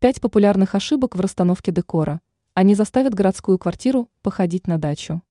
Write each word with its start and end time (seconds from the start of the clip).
Пять 0.00 0.20
популярных 0.20 0.76
ошибок 0.76 1.16
в 1.16 1.20
расстановке 1.20 1.72
декора. 1.72 2.20
Они 2.54 2.76
заставят 2.76 3.14
городскую 3.14 3.58
квартиру 3.58 4.08
походить 4.22 4.68
на 4.68 4.78
дачу. 4.78 5.22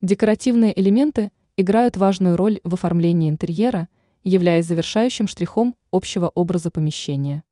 Декоративные 0.00 0.76
элементы 0.76 1.30
играют 1.56 1.96
важную 1.96 2.36
роль 2.36 2.58
в 2.64 2.74
оформлении 2.74 3.30
интерьера, 3.30 3.88
являясь 4.24 4.66
завершающим 4.66 5.28
штрихом 5.28 5.76
общего 5.92 6.32
образа 6.34 6.72
помещения. 6.72 7.44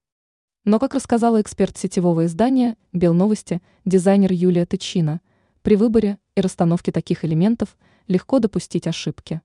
Но, 0.65 0.81
как 0.81 0.93
рассказала 0.93 1.41
эксперт 1.41 1.77
сетевого 1.77 2.27
издания 2.27 2.77
«Белновости», 2.93 3.63
дизайнер 3.85 4.33
Юлия 4.33 4.67
Тычина, 4.67 5.21
при 5.63 5.77
выборе 5.77 6.19
и 6.35 6.41
расстановке 6.41 6.91
таких 6.91 7.25
элементов 7.25 7.79
легко 8.09 8.41
допустить 8.41 8.89
ошибки. 8.89 9.41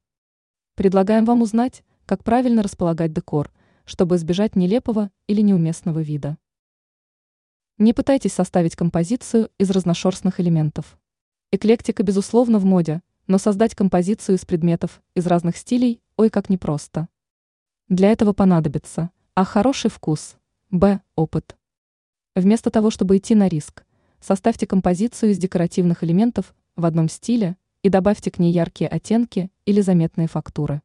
Предлагаем 0.73 1.23
вам 1.23 1.43
узнать, 1.43 1.83
как 2.07 2.23
правильно 2.23 2.63
располагать 2.63 3.13
декор, 3.13 3.51
чтобы 3.85 4.15
избежать 4.15 4.55
нелепого 4.55 5.11
или 5.27 5.41
неуместного 5.41 5.99
вида. 5.99 6.37
Не 7.77 7.93
пытайтесь 7.93 8.33
составить 8.33 8.75
композицию 8.75 9.49
из 9.57 9.71
разношерстных 9.71 10.39
элементов. 10.39 10.99
Эклектика, 11.51 12.03
безусловно, 12.03 12.59
в 12.59 12.65
моде, 12.65 13.01
но 13.27 13.37
создать 13.37 13.75
композицию 13.75 14.37
из 14.37 14.45
предметов 14.45 15.01
из 15.15 15.25
разных 15.25 15.57
стилей 15.57 16.01
ой 16.17 16.29
как 16.29 16.49
непросто. 16.49 17.07
Для 17.89 18.11
этого 18.11 18.33
понадобится 18.33 19.09
а. 19.35 19.43
хороший 19.43 19.89
вкус– 19.89 20.35
Б. 20.69 21.01
Опыт. 21.15 21.57
Вместо 22.35 22.69
того, 22.69 22.91
чтобы 22.91 23.17
идти 23.17 23.35
на 23.35 23.47
риск, 23.47 23.83
составьте 24.19 24.67
композицию 24.67 25.31
из 25.31 25.37
декоративных 25.37 26.03
элементов 26.03 26.53
в 26.75 26.85
одном 26.85 27.09
стиле 27.09 27.57
и 27.83 27.89
добавьте 27.89 28.31
к 28.31 28.39
ней 28.39 28.53
яркие 28.53 28.87
оттенки 28.89 29.49
или 29.65 29.81
заметные 29.81 30.27
фактуры. 30.27 30.81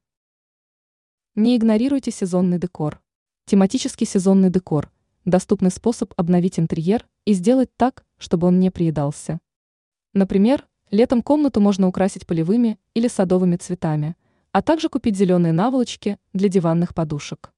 Не 1.38 1.58
игнорируйте 1.58 2.10
сезонный 2.10 2.58
декор. 2.58 3.02
Тематический 3.44 4.06
сезонный 4.06 4.48
декор– 4.48 4.90
доступный 5.26 5.70
способ 5.70 6.14
обновить 6.16 6.58
интерьер 6.58 7.06
и 7.26 7.34
сделать 7.34 7.68
так, 7.76 8.06
чтобы 8.16 8.46
он 8.46 8.58
не 8.58 8.70
приедался. 8.70 9.38
Например, 10.14 10.66
летом 10.90 11.20
комнату 11.20 11.60
можно 11.60 11.88
украсить 11.88 12.26
полевыми 12.26 12.78
или 12.94 13.06
садовыми 13.06 13.56
цветами, 13.56 14.16
а 14.50 14.62
также 14.62 14.88
купить 14.88 15.14
зеленые 15.14 15.52
наволочки 15.52 16.16
для 16.32 16.48
диванных 16.48 16.94
подушек. 16.94 17.52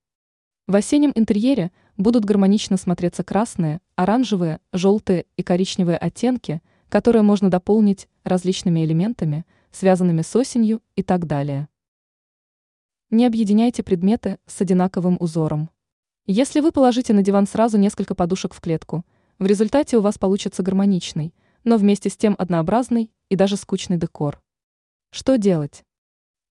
В 0.67 0.75
осеннем 0.75 1.13
интерьере 1.15 1.71
будут 1.97 2.25
гармонично 2.25 2.79
смотреться 2.79 3.23
красные, 3.23 3.81
оранжевые, 3.95 4.59
желтые 4.73 5.27
и 5.37 5.45
коричневые 5.45 5.99
оттенки, 5.99 6.63
которые 6.89 7.23
можно 7.23 7.49
дополнить 7.49 8.09
различными 8.25 8.85
элементами, 8.85 9.47
связанными 9.71 10.23
с 10.23 10.35
осенью 10.35 10.83
и 10.97 11.05
так 11.05 11.29
далее. 11.29 11.69
Не 13.11 13.27
объединяйте 13.27 13.83
предметы 13.83 14.39
с 14.47 14.61
одинаковым 14.61 15.17
узором. 15.21 15.71
Если 16.27 16.61
вы 16.61 16.73
положите 16.73 17.13
на 17.13 17.23
диван 17.23 17.47
сразу 17.47 17.79
несколько 17.79 18.15
подушек 18.15 18.55
в 18.55 18.61
клетку, 18.61 19.05
в 19.39 19.47
результате 19.47 19.97
у 19.97 20.01
вас 20.01 20.19
получится 20.19 20.63
гармоничный, 20.63 21.35
но 21.65 21.77
вместе 21.77 22.11
с 22.11 22.17
тем 22.17 22.35
однообразный 22.39 23.11
и 23.29 23.37
даже 23.37 23.57
скучный 23.57 23.97
декор. 23.97 24.41
Что 25.11 25.37
делать? 25.39 25.85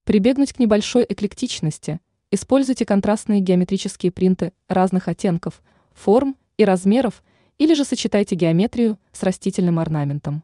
Прибегнуть 0.04 0.54
к 0.54 0.60
небольшой 0.60 1.06
эклектичности– 1.08 2.00
Используйте 2.30 2.86
контрастные 2.86 3.40
геометрические 3.40 4.12
принты 4.12 4.52
разных 4.68 5.08
оттенков, 5.08 5.64
форм 5.94 6.36
и 6.58 6.66
размеров, 6.66 7.24
или 7.58 7.74
же 7.74 7.86
сочетайте 7.86 8.36
геометрию 8.36 9.00
с 9.14 9.24
растительным 9.24 9.80
орнаментом. 9.80 10.44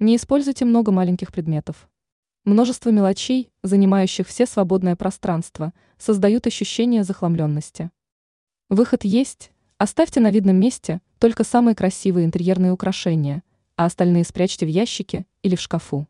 Не 0.00 0.16
используйте 0.16 0.64
много 0.64 0.90
маленьких 0.90 1.32
предметов. 1.32 1.88
Множество 2.44 2.90
мелочей, 2.90 3.50
занимающих 3.62 4.26
все 4.26 4.46
свободное 4.46 4.96
пространство, 4.96 5.72
создают 5.98 6.46
ощущение 6.46 7.04
захламленности. 7.04 7.90
Выход 8.68 9.04
есть, 9.04 9.52
оставьте 9.78 10.20
на 10.20 10.30
видном 10.30 10.56
месте 10.56 11.00
только 11.18 11.44
самые 11.44 11.74
красивые 11.74 12.26
интерьерные 12.26 12.72
украшения, 12.72 13.42
а 13.76 13.86
остальные 13.86 14.24
спрячьте 14.24 14.66
в 14.66 14.68
ящике 14.68 15.26
или 15.42 15.56
в 15.56 15.60
шкафу. 15.60 16.08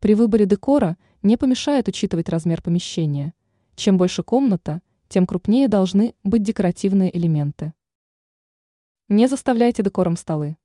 При 0.00 0.14
выборе 0.14 0.46
декора 0.46 0.96
не 1.22 1.36
помешает 1.36 1.88
учитывать 1.88 2.28
размер 2.28 2.62
помещения– 2.62 3.32
чем 3.76 3.98
больше 3.98 4.22
комната, 4.22 4.82
тем 5.08 5.26
крупнее 5.26 5.66
должны 5.66 6.14
быть 6.22 6.42
декоративные 6.42 7.16
элементы. 7.16 7.74
Не 9.08 9.26
заставляйте 9.26 9.82
декором 9.82 10.16
столы. 10.16 10.56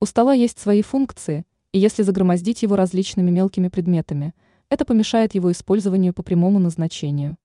У 0.00 0.06
стола 0.06 0.34
есть 0.34 0.58
свои 0.58 0.82
функции, 0.82 1.46
и 1.72 1.78
если 1.78 2.02
загромоздить 2.02 2.62
его 2.62 2.76
различными 2.76 3.30
мелкими 3.30 3.68
предметами, 3.68 4.34
это 4.70 4.84
помешает 4.84 5.34
его 5.34 5.52
использованию 5.52 6.14
по 6.14 6.22
прямому 6.22 6.58
назначению. 6.58 7.36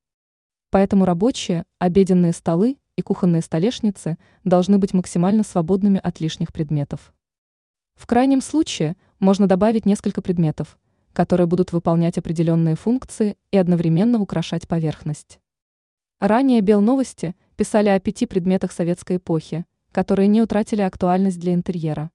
Поэтому 0.69 1.06
рабочие, 1.06 1.66
обеденные 1.79 2.34
столы 2.34 2.78
и 2.95 3.01
кухонные 3.01 3.41
столешницы 3.41 4.17
должны 4.44 4.78
быть 4.78 4.94
максимально 4.94 5.44
свободными 5.44 6.00
от 6.01 6.19
лишних 6.19 6.53
предметов. 6.53 7.13
В 7.95 8.07
крайнем 8.07 8.41
случае 8.41 8.95
можно 9.19 9.47
добавить 9.47 9.85
несколько 9.85 10.22
предметов, 10.22 10.78
которые 11.13 11.47
будут 11.47 11.72
выполнять 11.72 12.17
определенные 12.17 12.75
функции 12.75 13.38
и 13.51 13.57
одновременно 13.57 14.19
украшать 14.19 14.67
поверхность. 14.67 15.40
Ранее 16.19 16.61
Белновости 16.61 17.35
писали 17.55 17.90
о 17.90 18.00
пяти 18.00 18.25
предметах 18.25 18.72
советской 18.72 19.17
эпохи, 19.17 19.66
которые 19.91 20.28
не 20.28 20.41
утратили 20.41 20.81
актуальность 20.81 21.40
для 21.40 21.53
интерьера. 21.53 22.09